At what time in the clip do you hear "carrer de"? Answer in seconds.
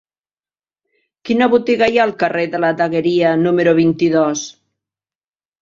2.23-2.63